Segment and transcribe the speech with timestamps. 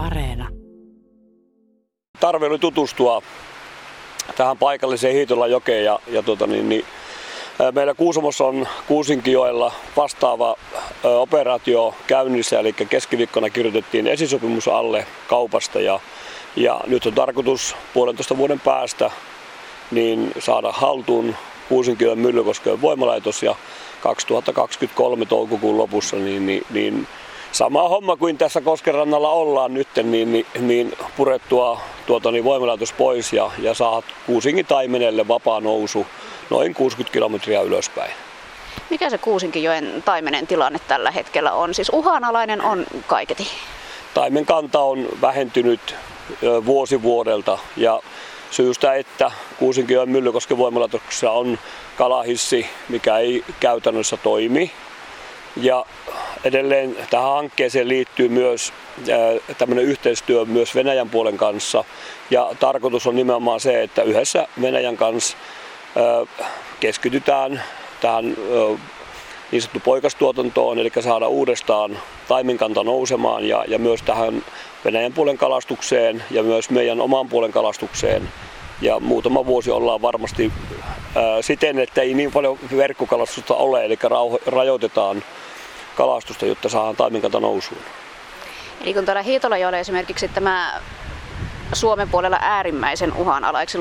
[0.00, 0.48] Areena.
[2.20, 3.22] Tarve oli tutustua
[4.36, 6.84] tähän paikalliseen Hiitolan jokeen ja, ja tota niin, niin,
[7.74, 10.56] meillä Kuusamossa on Kuusinkijoella vastaava
[11.04, 16.00] operaatio käynnissä, eli keskiviikkona kirjoitettiin esisopimus alle kaupasta ja,
[16.56, 19.10] ja nyt on tarkoitus puolentoista vuoden päästä
[19.90, 21.36] niin saada haltuun
[21.68, 23.54] Kuusinkijoen Myllykosken voimalaitos ja
[24.00, 27.06] 2023 toukokuun lopussa niin, niin, niin
[27.52, 33.32] sama homma kuin tässä Koskenrannalla ollaan nyt, niin, niin, niin purettua tuota, niin voimalaitos pois
[33.32, 36.06] ja, ja saat Kuusingin taimenelle vapaa nousu
[36.50, 38.12] noin 60 kilometriä ylöspäin.
[38.90, 41.74] Mikä se Kuusinkijoen taimenen tilanne tällä hetkellä on?
[41.74, 43.46] Siis uhanalainen on kaiketi.
[44.14, 45.94] Taimen kanta on vähentynyt
[46.66, 48.00] vuosi vuodelta ja
[48.50, 51.58] syystä, että Kuusinkijoen Myllykosken voimalaitoksessa on
[51.98, 54.72] kalahissi, mikä ei käytännössä toimi.
[55.56, 55.84] Ja
[56.44, 58.72] edelleen tähän hankkeeseen liittyy myös
[59.58, 61.84] tämmöinen yhteistyö myös Venäjän puolen kanssa.
[62.30, 65.36] Ja tarkoitus on nimenomaan se, että yhdessä Venäjän kanssa
[66.80, 67.62] keskitytään
[68.00, 68.36] tähän
[69.52, 74.42] niin sanottu poikastuotantoon, eli saada uudestaan taimenkanta nousemaan ja, ja myös tähän
[74.84, 78.28] Venäjän puolen kalastukseen ja myös meidän oman puolen kalastukseen.
[78.80, 80.52] Ja muutama vuosi ollaan varmasti
[81.40, 83.98] siten, että ei niin paljon verkkokalastusta ole, eli
[84.46, 85.22] rajoitetaan
[85.96, 87.80] kalastusta, jotta saadaan taimenkanta nousuun.
[88.80, 90.80] Eli kun täällä Hiitolajoella esimerkiksi tämä
[91.72, 93.78] Suomen puolella äärimmäisen uhanalaiseksi,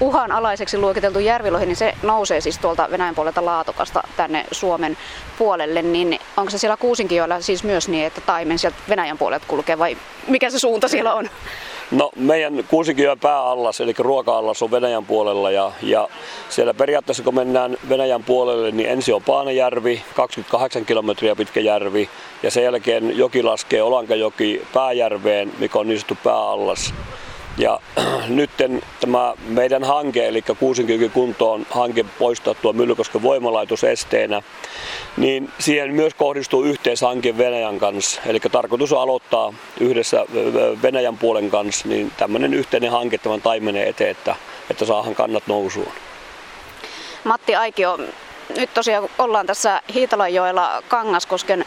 [0.00, 4.96] uhanalaiseksi luokiteltu järvilohi, niin se nousee siis tuolta Venäjän puolelta Laatokasta tänne Suomen
[5.38, 9.78] puolelle, niin onko se siellä Kuusinkijoilla siis myös niin, että taimen sieltä Venäjän puolelta kulkee
[9.78, 11.30] vai mikä se suunta siellä on?
[11.92, 16.08] No meidän Kuusinkijoen pääallas, eli ruoka-allas on Venäjän puolella ja, ja
[16.48, 22.08] siellä periaatteessa kun mennään Venäjän puolelle, niin ensin on Paanejärvi, 28 kilometriä pitkä järvi
[22.42, 26.94] ja sen jälkeen joki laskee Olankajoki pääjärveen, mikä on niin sanottu pääallas.
[27.58, 27.80] Ja
[28.28, 28.50] nyt
[29.00, 34.42] tämä meidän hanke, eli Kuusinkyky kuntoon hanke poistaa tuo Myllykosken voimalaitos esteenä,
[35.16, 38.20] niin siihen myös kohdistuu yhteishanke Venäjän kanssa.
[38.26, 40.26] Eli tarkoitus on aloittaa yhdessä
[40.82, 44.36] Venäjän puolen kanssa niin tämmöinen yhteinen hanke tämän taimenen eteen, että,
[44.70, 45.92] että saahan kannat nousuun.
[47.24, 47.98] Matti Aikio,
[48.56, 51.64] nyt tosiaan ollaan tässä Hiitalanjoella Kangaskosken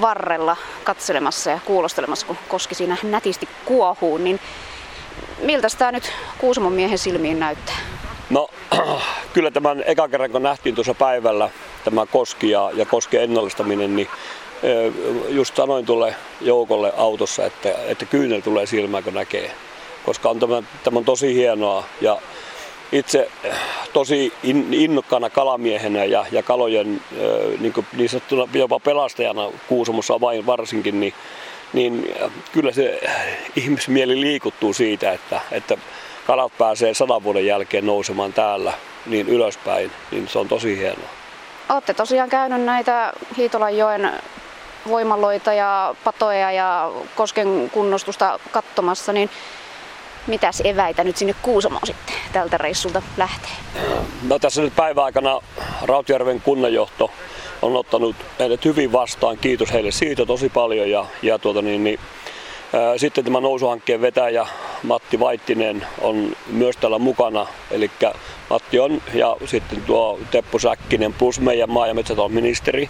[0.00, 4.40] varrella katselemassa ja kuulostelemassa, kun koski siinä nätisti kuohuu, niin
[5.42, 7.76] miltä tämä nyt Kuusamon miehen silmiin näyttää?
[8.30, 8.48] No
[9.34, 11.50] kyllä tämän eka kerran kun nähtiin tuossa päivällä
[11.84, 14.08] tämä koski ja, ja koskien ennallistaminen, niin
[15.28, 19.50] just sanoin tulle joukolle autossa, että, että kyynel tulee silmään kun näkee.
[20.04, 22.18] Koska on tämä, tämä on tosi hienoa ja
[22.92, 23.28] itse
[23.92, 24.32] tosi
[24.72, 27.02] innokkaana kalamiehenä ja, ja kalojen
[27.60, 31.14] niin, niin sanottuna jopa pelastajana Kuusamossa varsinkin, niin
[31.72, 32.14] niin
[32.52, 33.00] kyllä se
[33.56, 35.76] ihmismieli liikuttuu siitä, että, että
[36.26, 38.72] kalat pääsee sadan vuoden jälkeen nousemaan täällä
[39.06, 41.08] niin ylöspäin, niin se on tosi hienoa.
[41.68, 44.12] Olette tosiaan käynyt näitä Hiitolanjoen
[44.88, 49.30] voimaloita ja patoja ja kosken kunnostusta katsomassa, niin
[50.26, 53.50] mitäs eväitä nyt sinne Kuusamoon sitten tältä reissulta lähtee?
[54.28, 55.40] No tässä nyt päiväaikana
[55.82, 57.10] Rautjärven kunnanjohto
[57.62, 59.38] on ottanut meidät hyvin vastaan.
[59.38, 60.90] Kiitos heille siitä tosi paljon.
[60.90, 61.98] Ja, ja tuota niin, niin,
[62.72, 64.46] ää, sitten tämän nousuhankkeen vetäjä
[64.82, 67.46] Matti Vaittinen on myös täällä mukana.
[67.70, 67.90] Eli
[68.50, 72.88] Matti on ja sitten tuo Teppo Säkkinen plus meidän maa- ja metsätalon ministeri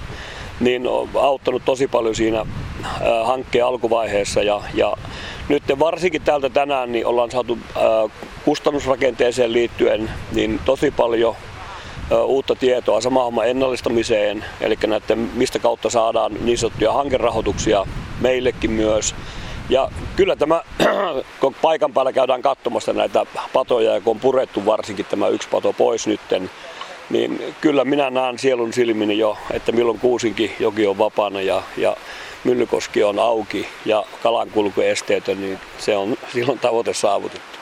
[0.61, 2.47] niin on auttanut tosi paljon siinä
[3.25, 4.97] hankkeen alkuvaiheessa ja, ja
[5.49, 7.83] nyt varsinkin täältä tänään niin ollaan saatu ää,
[8.45, 11.37] kustannusrakenteeseen liittyen niin tosi paljon
[12.25, 17.87] uutta tietoa sama homma ennallistamiseen, eli näiden, mistä kautta saadaan niin sanottuja hankerahoituksia
[18.21, 19.15] meillekin myös.
[19.69, 20.63] Ja kyllä tämä,
[21.41, 25.73] kun paikan päällä käydään katsomassa näitä patoja ja kun on purettu varsinkin tämä yksi pato
[25.73, 26.51] pois nytten,
[27.11, 31.97] niin kyllä minä näen sielun silmini jo, että milloin Kuusinkin joki on vapaana ja, ja
[32.45, 37.60] Myllykoski on auki ja kalankulku esteetön, niin se on silloin tavoite saavutettu.